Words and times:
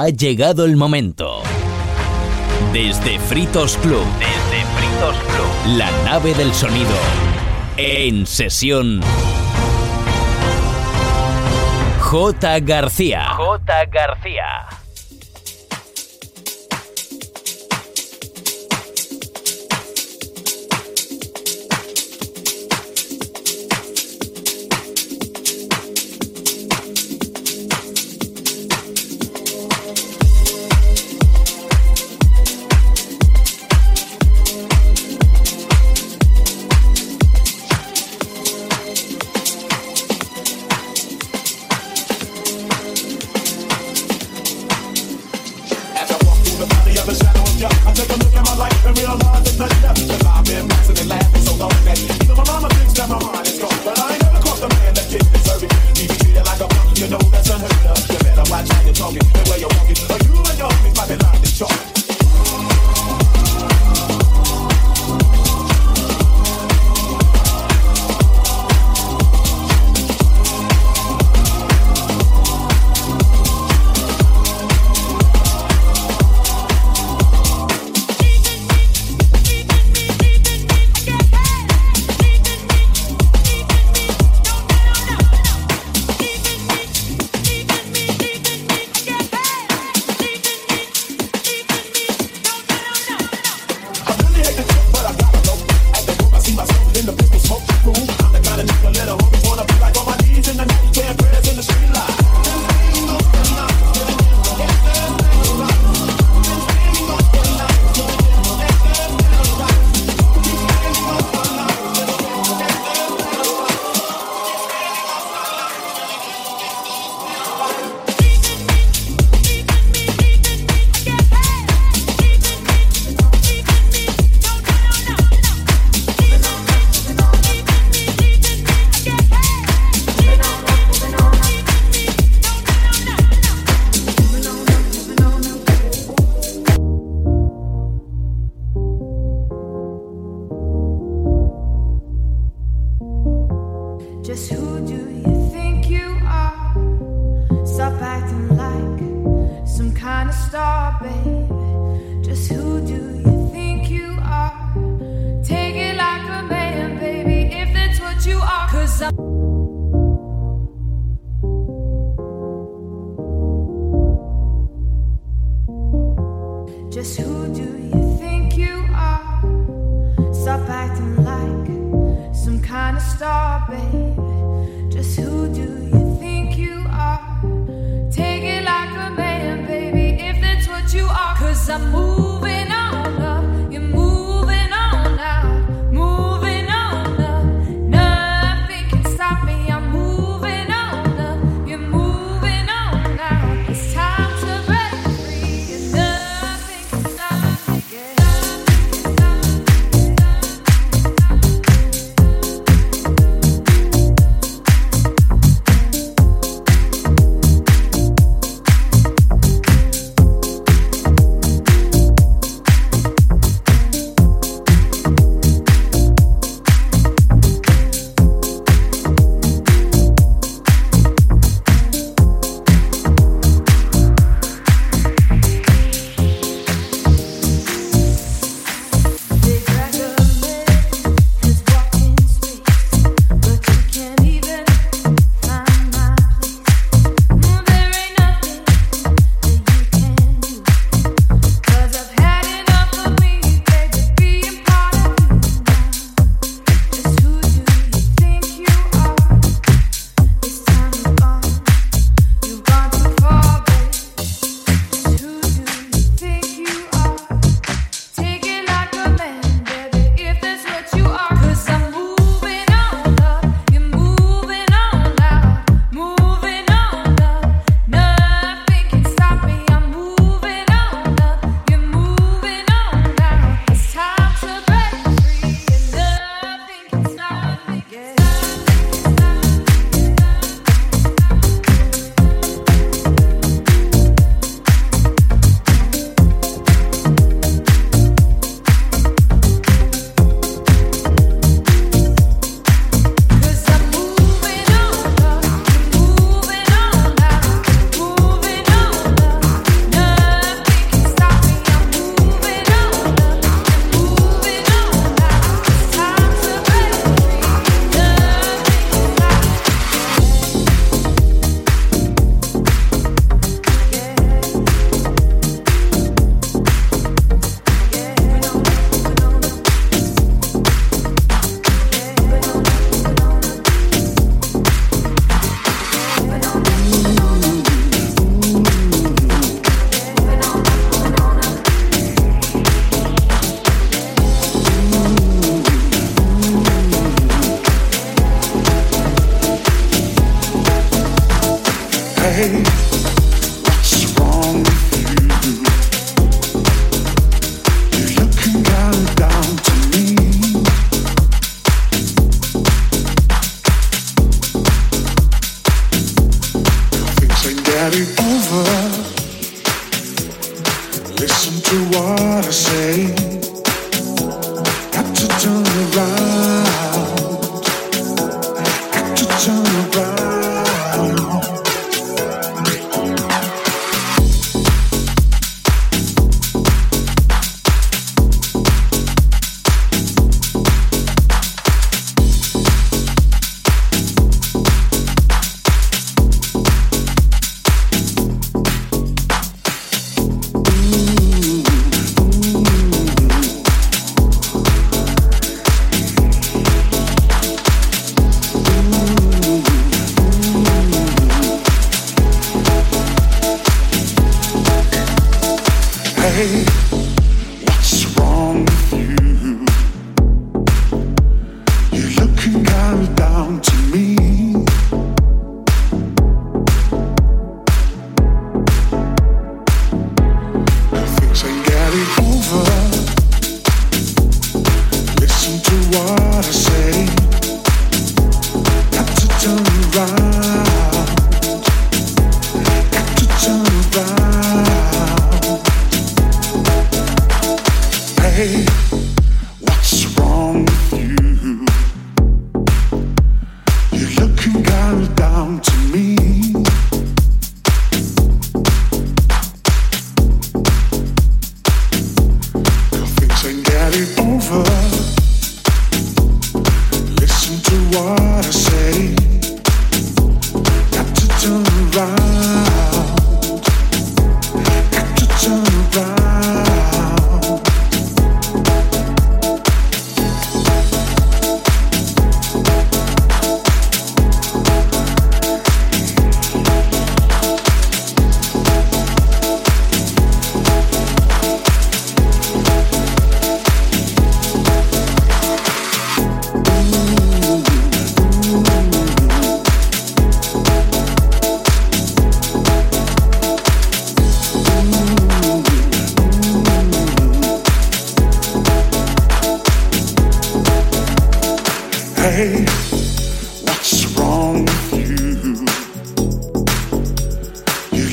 Ha 0.00 0.10
llegado 0.10 0.64
el 0.64 0.76
momento. 0.76 1.42
Desde 2.72 3.18
Fritos 3.18 3.76
Club. 3.78 4.04
Desde 4.20 4.64
Fritos 4.76 5.16
Club. 5.24 5.76
La 5.76 5.90
nave 6.04 6.34
del 6.34 6.54
sonido. 6.54 6.94
En 7.76 8.24
sesión. 8.24 9.00
J. 11.98 12.60
García. 12.60 13.24
J. 13.30 13.86
García. 13.86 14.77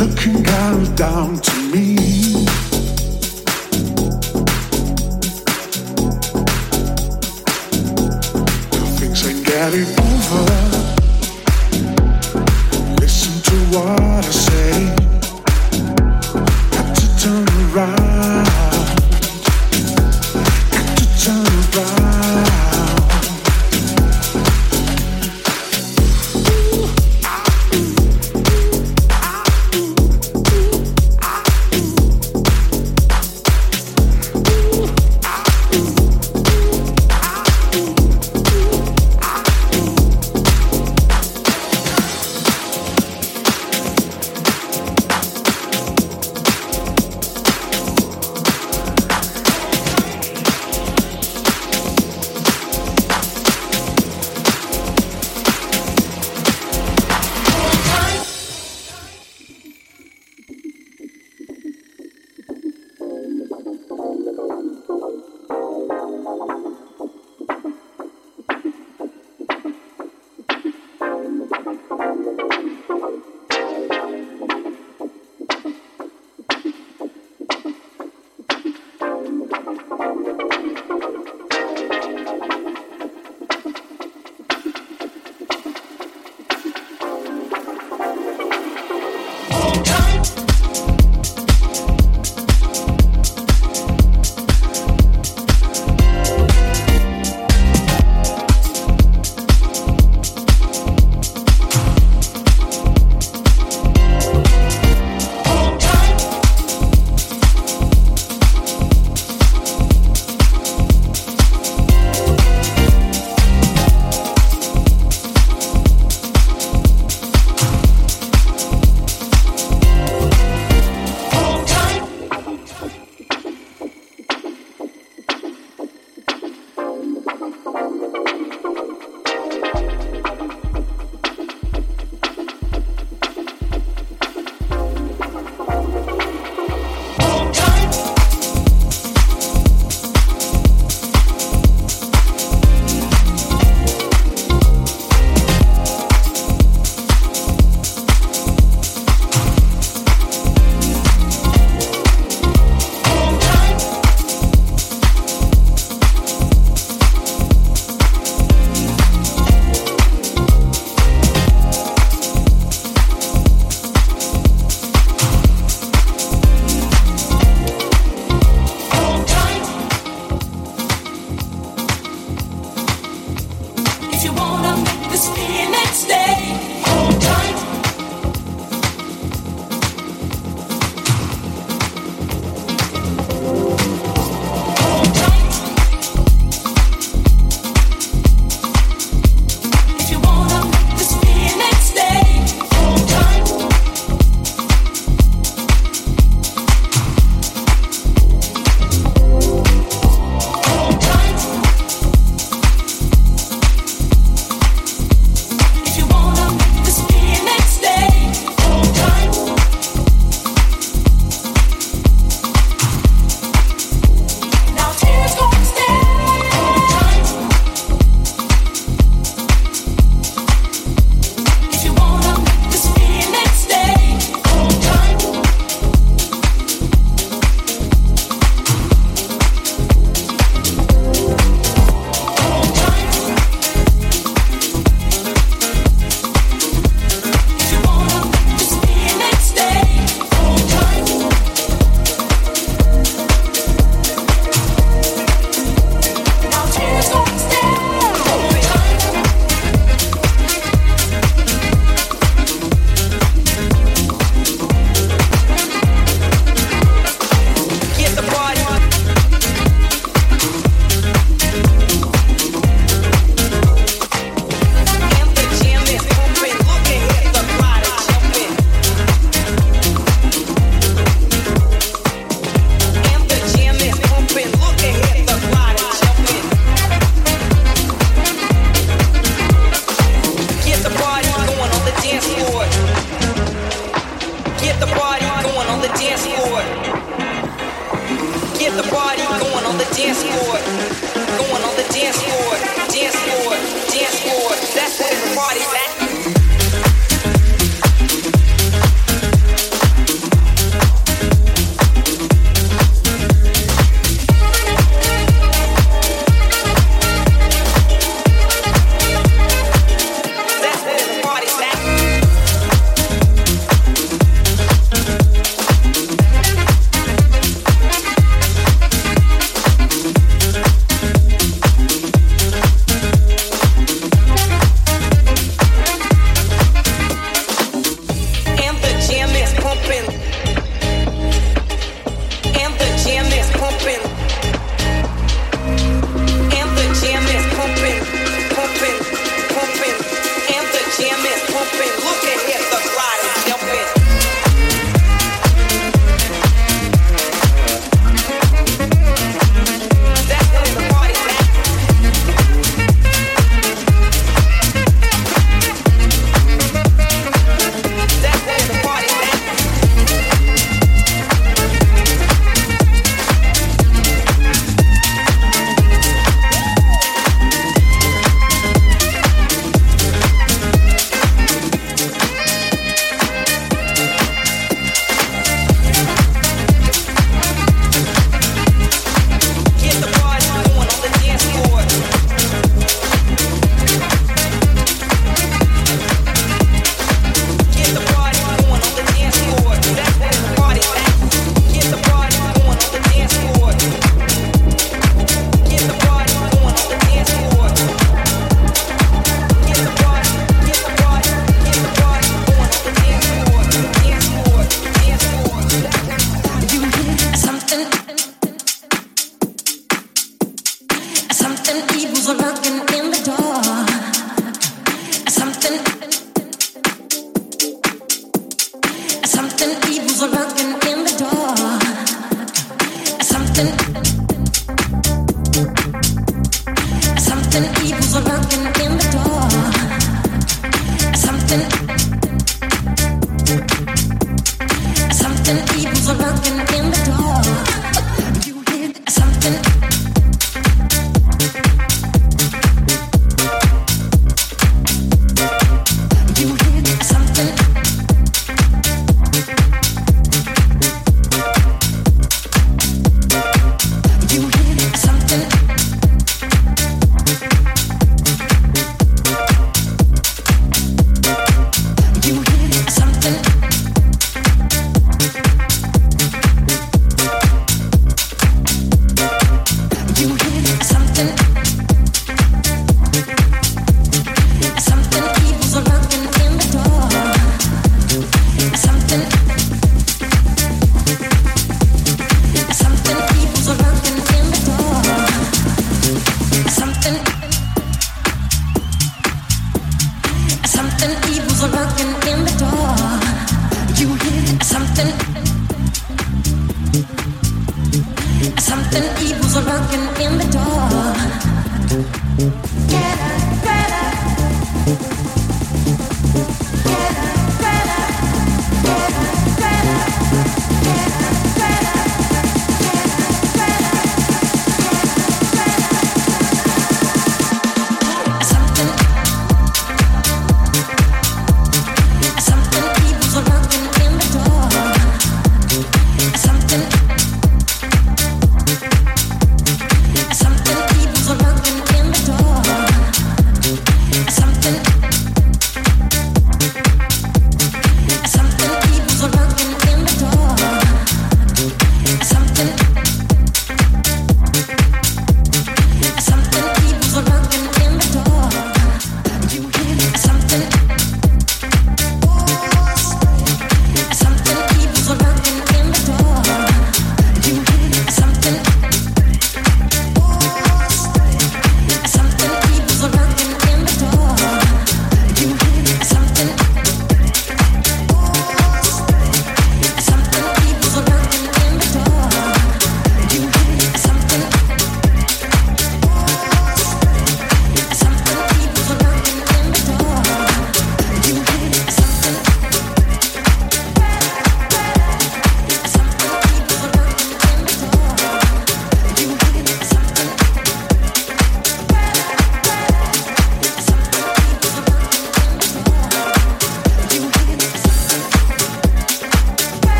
looking 0.00 0.46
out 0.46 0.96
down 0.96 1.36
to 1.40 1.52
me. 1.72 2.17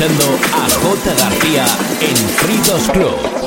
Escuchando 0.00 0.38
a 0.54 0.68
J. 0.70 1.14
García 1.14 1.66
en 2.00 2.16
Fritos 2.16 2.88
Club. 2.90 3.39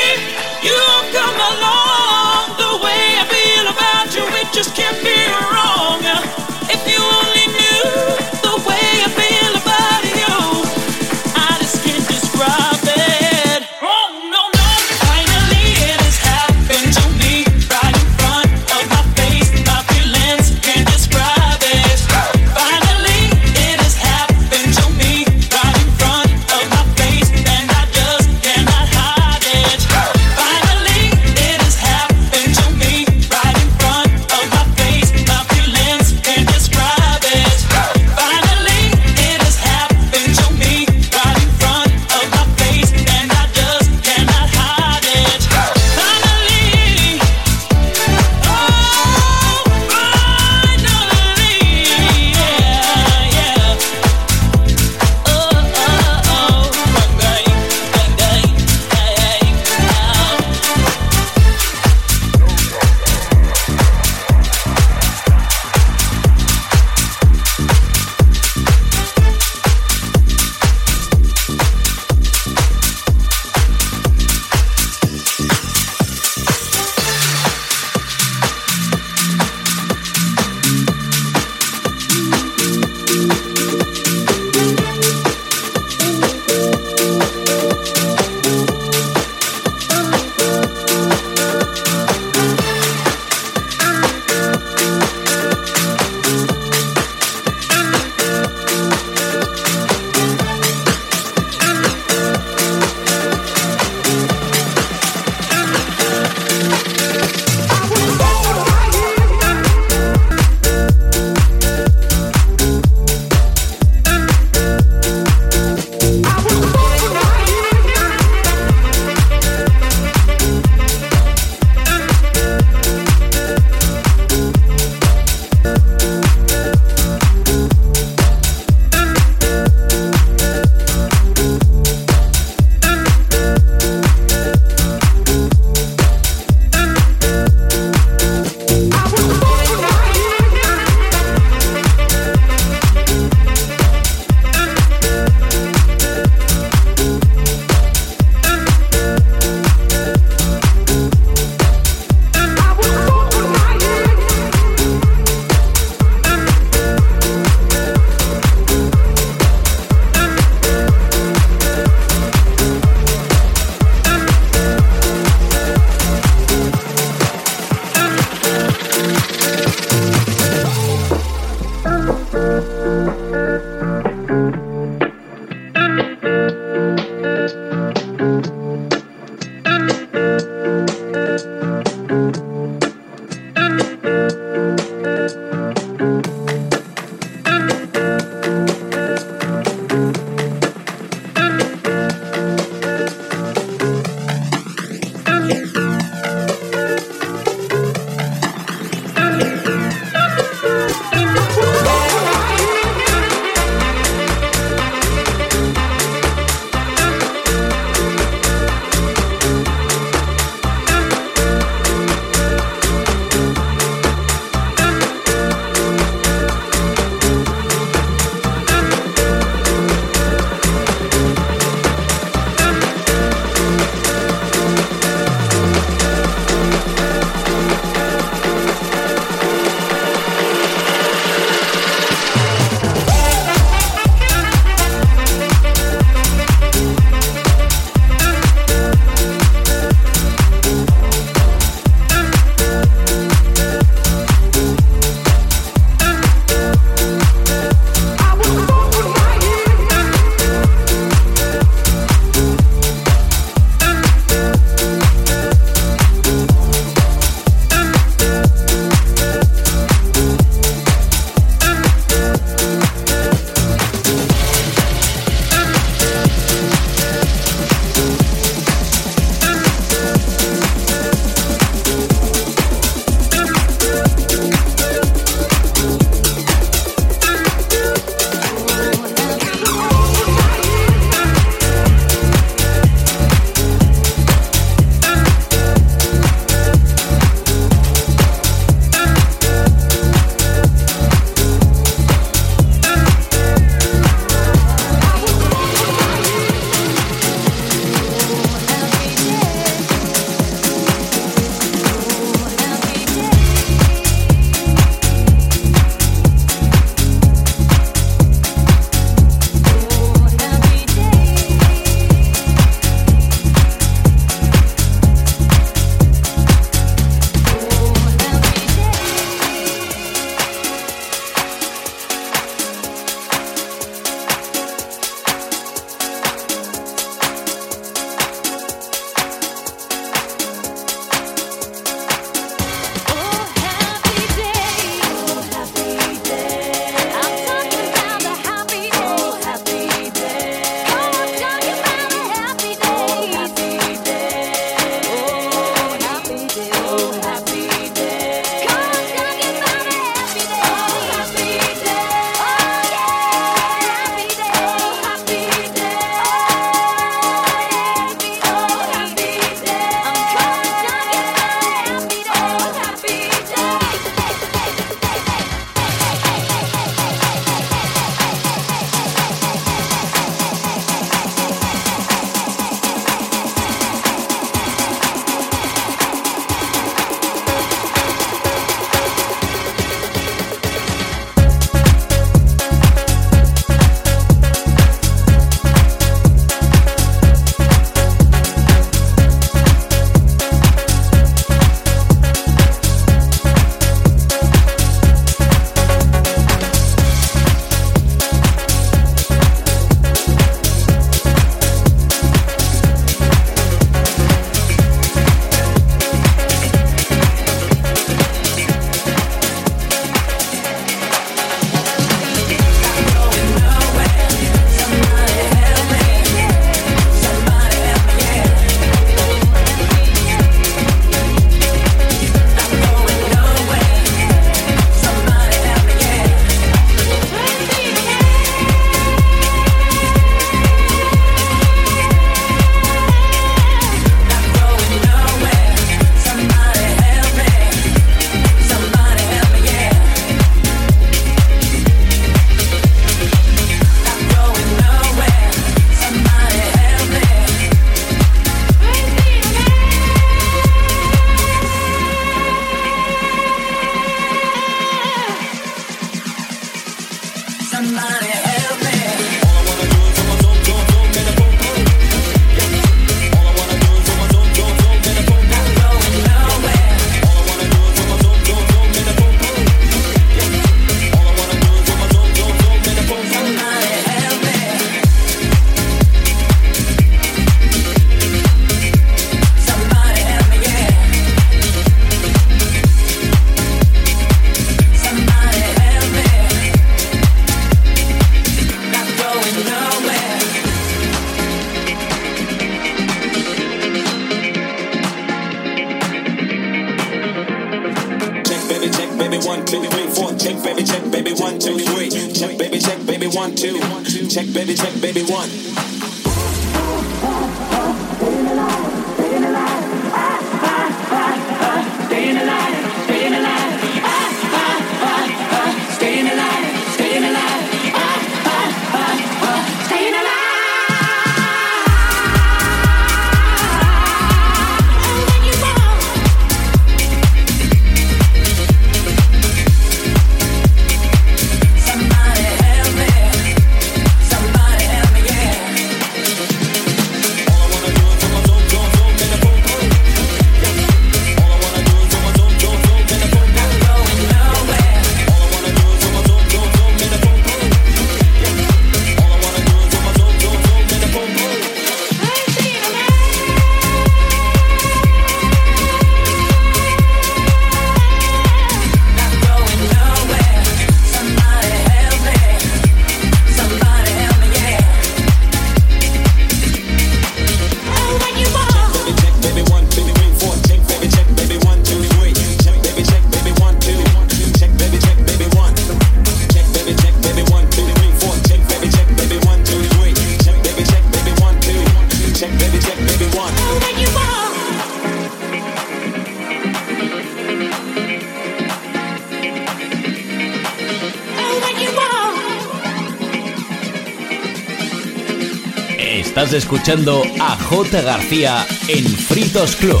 Escuchando 596.60 597.22
a 597.40 597.56
J. 597.56 598.02
García 598.02 598.66
en 598.86 599.06
Fritos 599.06 599.76
Club. 599.76 600.00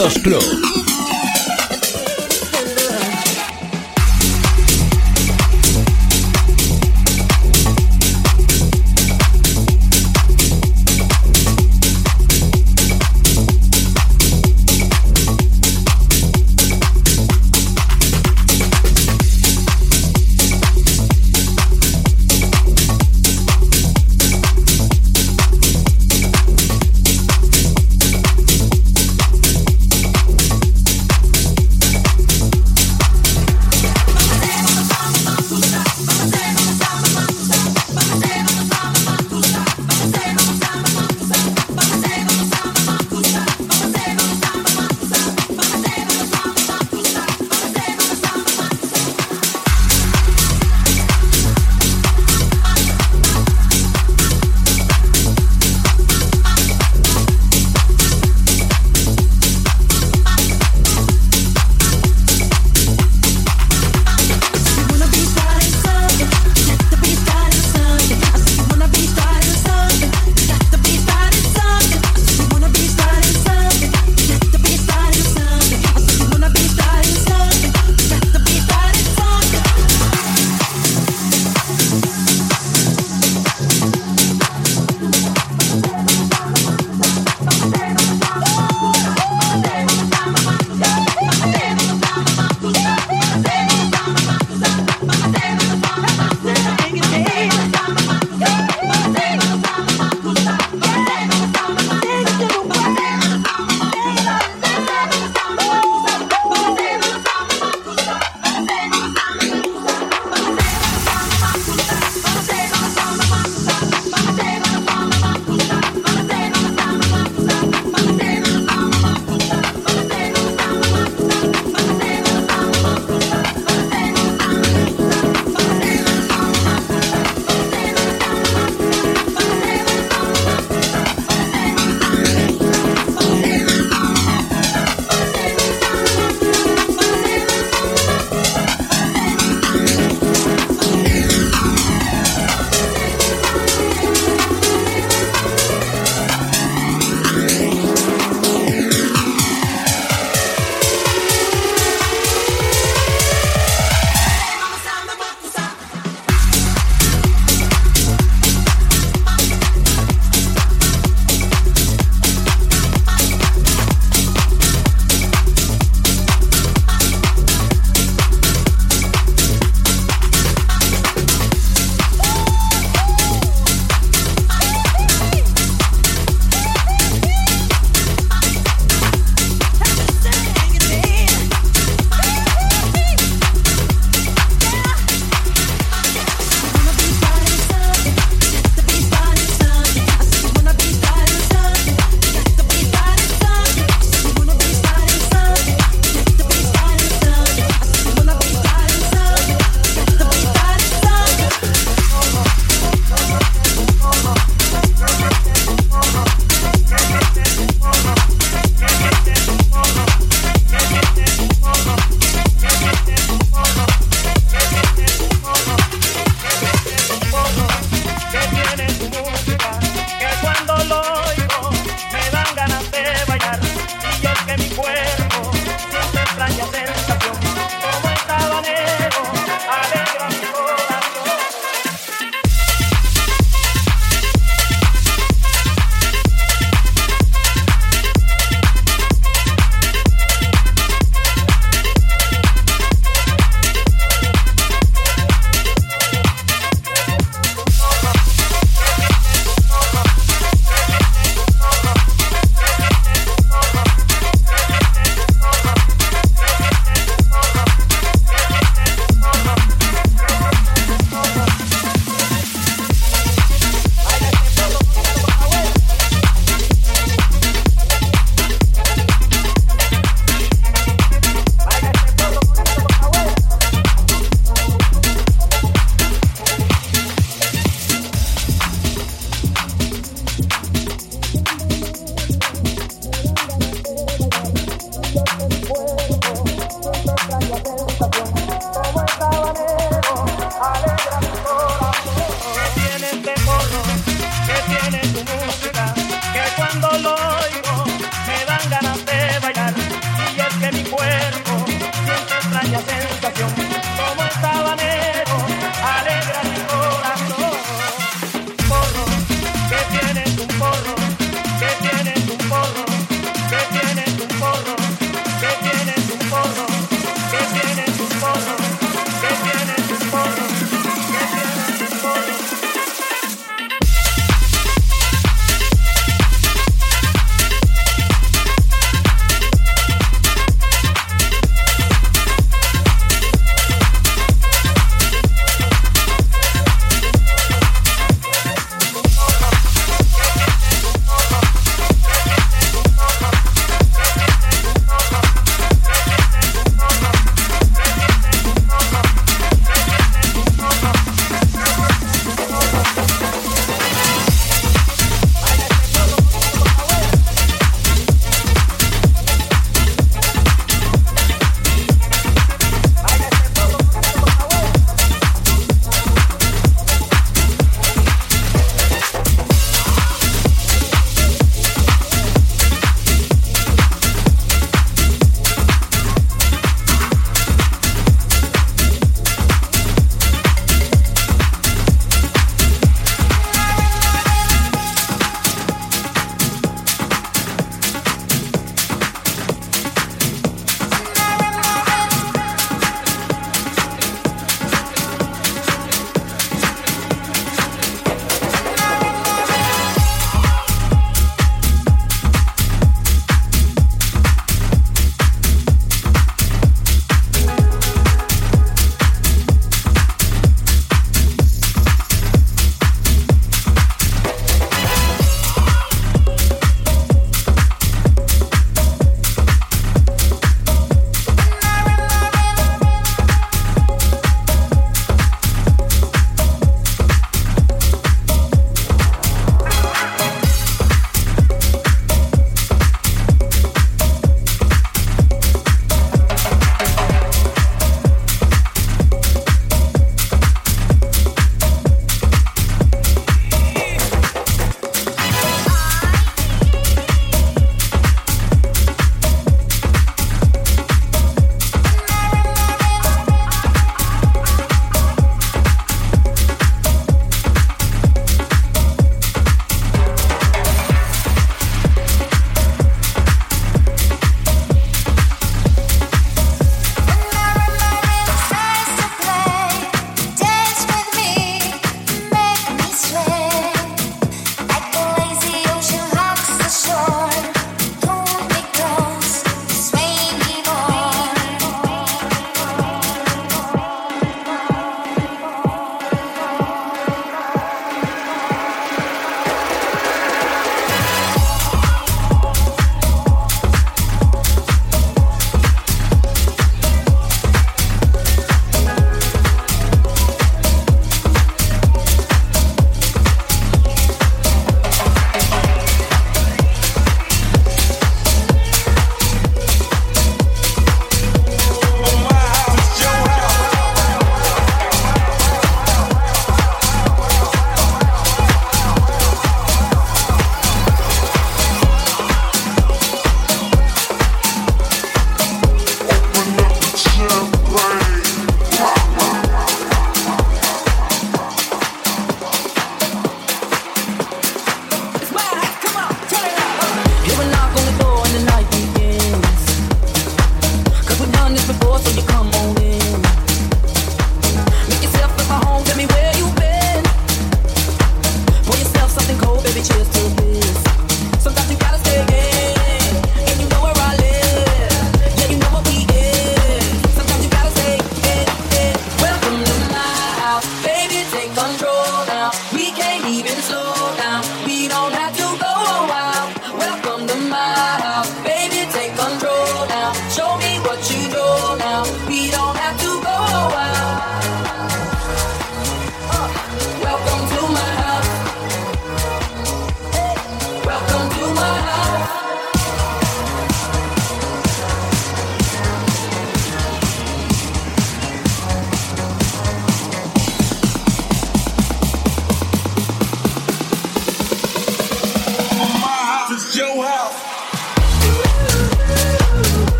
Fritos 0.00 0.18
Club. 0.22 0.39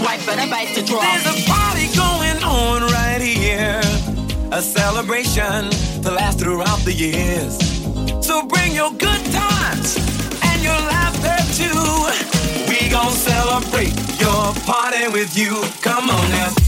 wife 0.00 0.28
a 0.28 0.50
bite 0.50 0.74
to 0.74 0.82
draw. 0.82 1.00
There's 1.00 1.26
a 1.26 1.50
party 1.50 1.88
going 1.96 2.42
on 2.42 2.82
right 2.92 3.20
here, 3.20 3.80
a 4.52 4.62
celebration 4.62 5.70
to 6.02 6.10
last 6.10 6.38
throughout 6.38 6.80
the 6.84 6.92
years. 6.92 7.58
So 8.24 8.46
bring 8.46 8.74
your 8.74 8.90
good 8.92 9.24
times 9.32 9.96
and 10.42 10.62
your 10.62 10.80
laughter 10.92 11.38
too. 11.58 11.82
We 12.68 12.88
gon' 12.90 13.12
celebrate 13.12 13.94
your 14.20 14.54
party 14.66 15.08
with 15.08 15.36
you. 15.36 15.62
Come 15.82 16.10
on 16.10 16.30
now. 16.30 16.67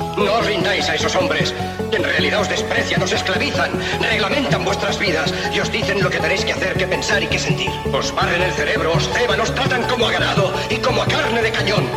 no 0.25 0.37
os 0.37 0.45
rindáis 0.45 0.87
a 0.89 0.95
esos 0.95 1.15
hombres 1.15 1.53
que 1.89 1.97
en 1.97 2.03
realidad 2.03 2.41
os 2.41 2.49
desprecian, 2.49 3.01
os 3.01 3.11
esclavizan, 3.11 3.71
reglamentan 4.01 4.63
vuestras 4.63 4.97
vidas 4.99 5.33
y 5.53 5.59
os 5.59 5.71
dicen 5.71 6.03
lo 6.03 6.09
que 6.09 6.19
tenéis 6.19 6.45
que 6.45 6.53
hacer, 6.53 6.77
que 6.77 6.87
pensar 6.87 7.23
y 7.23 7.27
que 7.27 7.39
sentir. 7.39 7.71
Os 7.91 8.13
barren 8.13 8.41
el 8.41 8.51
cerebro, 8.53 8.93
os 8.93 9.09
ceban, 9.09 9.41
os 9.41 9.53
tratan 9.53 9.83
como 9.83 10.07
a 10.07 10.11
ganado 10.11 10.53
y 10.69 10.77
como 10.77 11.01
a 11.01 11.07
carne 11.07 11.41
de 11.41 11.51
cañón. 11.51 11.87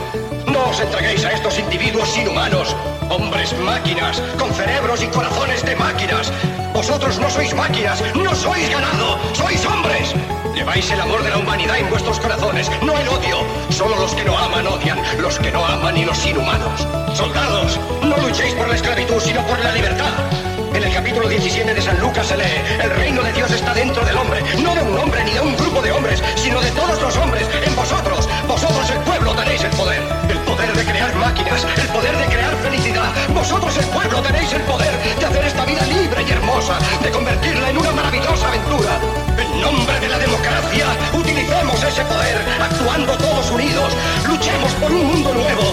No 0.47 0.71
os 0.71 0.81
entreguéis 0.81 1.25
a 1.25 1.33
estos 1.33 1.59
individuos 1.59 2.17
inhumanos, 2.17 2.75
hombres 3.10 3.52
máquinas, 3.60 4.20
con 4.39 4.52
cerebros 4.52 5.02
y 5.02 5.06
corazones 5.09 5.64
de 5.64 5.76
máquinas. 5.76 6.32
Vosotros 6.72 7.18
no 7.18 7.31
sois 7.31 7.55
máquinas, 7.55 8.02
no 8.14 8.35
sois 8.35 8.68
ganado, 8.70 9.18
sois 9.35 9.64
hombres. 9.66 10.14
Lleváis 10.55 10.90
el 10.90 11.01
amor 11.01 11.22
de 11.22 11.31
la 11.31 11.39
humanidad 11.39 11.78
en 11.78 11.90
vuestros 11.90 12.18
corazones, 12.20 12.70
no 12.82 12.98
el 12.98 13.09
odio. 13.09 13.39
Solo 13.70 13.97
los 13.97 14.14
que 14.14 14.24
no 14.24 14.36
aman 14.39 14.66
odian, 14.66 14.98
los 15.20 15.39
que 15.39 15.51
no 15.51 15.64
aman 15.64 15.97
y 15.97 16.05
los 16.05 16.24
inhumanos. 16.26 16.86
Soldados, 17.14 17.78
no 18.02 18.16
luchéis 18.18 18.55
por 18.55 18.68
la 18.68 18.76
esclavitud, 18.76 19.20
sino 19.20 19.40
por 19.47 19.59
la 19.60 19.72
libertad. 19.72 20.12
En 20.74 20.82
el 20.82 20.93
capítulo 20.93 21.28
17 21.28 21.72
de 21.72 21.81
San 21.81 22.01
Lucas 22.01 22.26
se 22.26 22.36
lee, 22.36 22.60
el 22.82 22.90
reino 22.90 23.22
de 23.22 23.32
Dios 23.32 23.51
está 23.52 23.72
dentro 23.74 24.05
del 24.05 24.16
hombre, 24.16 24.43
no 24.60 24.74
de 24.74 24.82
un 24.82 24.98
hombre 24.98 25.22
ni 25.24 25.32
de 25.32 25.40
un 25.40 25.56
grupo 25.56 25.81
de 25.81 25.93
hombres, 25.93 26.20
sino 26.35 26.60
de 26.60 26.70
todos 26.72 27.01
los 27.01 27.16
hombres, 27.16 27.48
en 27.64 27.76
vosotros. 27.76 28.28
Vosotros 28.48 28.90
el 28.90 28.98
pueblo 28.98 29.35
tenéis 29.35 29.62
el 29.62 29.70
poder, 29.70 30.02
poder 30.55 30.72
de 30.72 30.85
crear 30.85 31.14
máquinas, 31.16 31.66
el 31.76 31.89
poder 31.89 32.16
de 32.16 32.26
crear 32.26 32.55
felicidad. 32.62 33.10
Vosotros 33.35 33.76
el 33.76 33.86
pueblo 33.86 34.22
tenéis 34.22 34.52
el 34.52 34.62
poder 34.62 34.94
de 35.18 35.26
hacer 35.26 35.44
esta 35.44 35.64
vida 35.64 35.82
libre 35.86 36.22
y 36.22 36.31
hermosa, 36.31 36.78
de 37.02 37.10
convertirla 37.10 37.70
en 37.70 37.78
una 37.78 37.90
maravillosa 37.90 38.47
aventura. 38.47 38.93
En 39.36 39.60
nombre 39.60 39.98
de 39.98 40.09
la 40.09 40.18
democracia, 40.18 40.86
utilicemos 41.12 41.82
ese 41.82 42.05
poder, 42.05 42.39
actuando 42.60 43.18
todos 43.18 43.51
unidos, 43.51 43.93
luchemos 44.28 44.72
por 44.74 44.93
un 44.93 45.05
mundo 45.06 45.35
nuevo, 45.35 45.66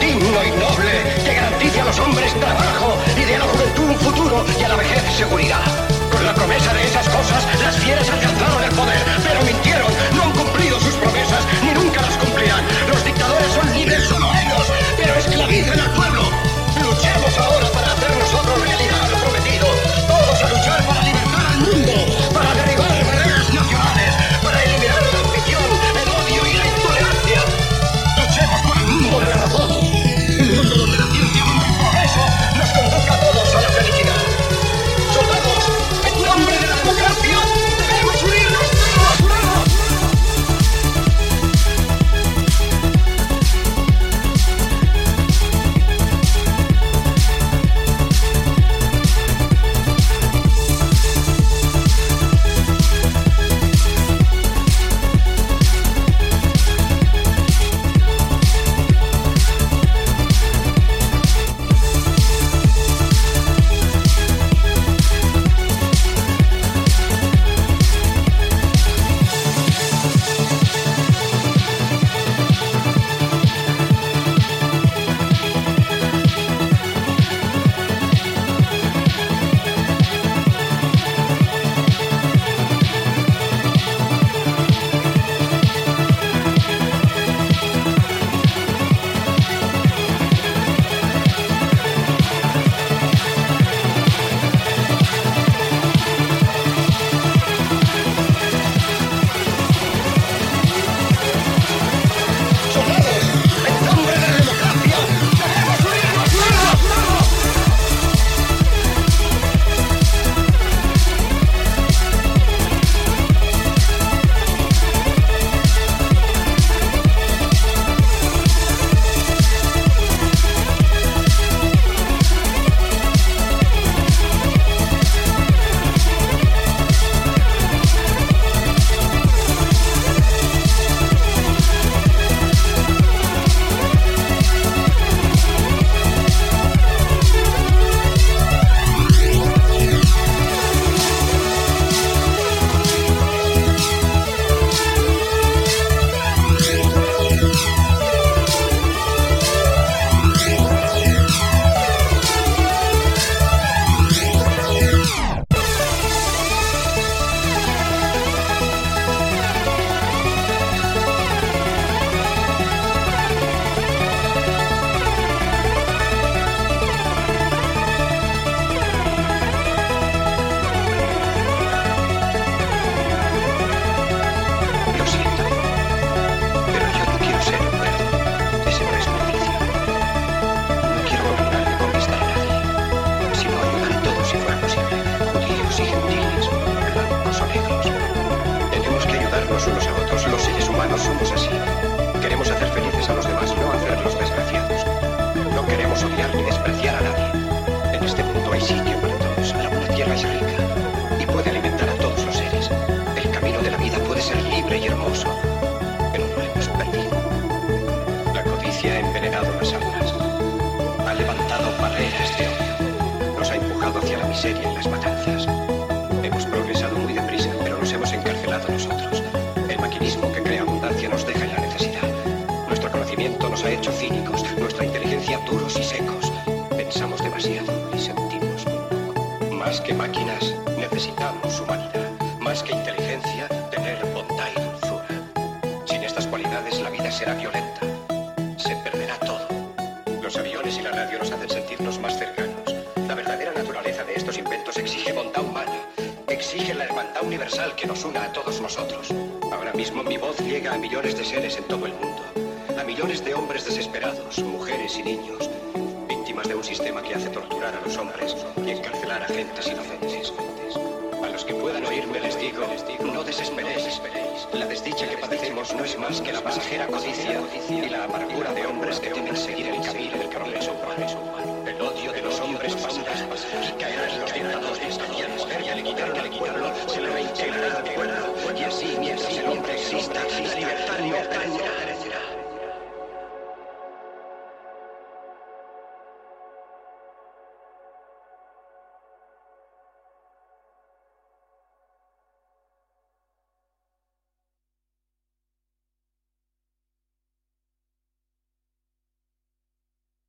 digno 0.00 0.38
y 0.42 0.50
noble, 0.58 0.94
que 1.24 1.34
garantice 1.34 1.80
a 1.80 1.84
los 1.84 1.98
hombres 2.00 2.34
trabajo 2.40 2.98
y 3.16 3.24
de 3.24 3.38
la 3.38 3.44
juventud 3.44 3.84
un 3.84 3.98
futuro 3.98 4.44
y 4.58 4.64
a 4.64 4.68
la 4.68 4.76
vejez 4.76 5.02
seguridad. 5.16 5.62
Con 6.10 6.26
la 6.26 6.34
promesa 6.34 6.74
de 6.74 6.82
esas 6.82 7.08
cosas, 7.08 7.42
las 7.62 7.76
fieras 7.76 8.10
alcanzaron 8.10 8.64
el 8.64 8.74
poder, 8.74 9.02
pero 9.22 9.42
mintieron, 9.44 9.92
no 10.16 10.22
han 10.24 10.32
cumplido 10.32 10.80
sus 10.80 10.94
promesas, 10.94 11.42
ni 11.62 11.70
nunca 11.70 12.02
las 12.02 12.16
cumplirán. 12.16 12.64
Pero 15.18 15.30
esclavizan 15.30 15.80
al 15.80 15.90
pueblo. 15.94 16.47